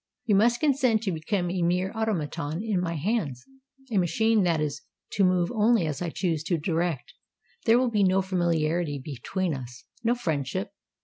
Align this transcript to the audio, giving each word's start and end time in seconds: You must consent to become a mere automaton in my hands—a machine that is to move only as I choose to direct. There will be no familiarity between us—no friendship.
You 0.25 0.33
must 0.33 0.59
consent 0.61 1.03
to 1.03 1.11
become 1.11 1.51
a 1.51 1.61
mere 1.61 1.91
automaton 1.93 2.63
in 2.63 2.81
my 2.81 2.95
hands—a 2.95 3.97
machine 3.99 4.41
that 4.41 4.59
is 4.59 4.81
to 5.11 5.23
move 5.23 5.51
only 5.53 5.85
as 5.85 6.01
I 6.01 6.09
choose 6.09 6.41
to 6.45 6.57
direct. 6.57 7.13
There 7.65 7.77
will 7.77 7.91
be 7.91 8.03
no 8.03 8.23
familiarity 8.23 8.97
between 8.97 9.53
us—no 9.53 10.15
friendship. 10.15 10.71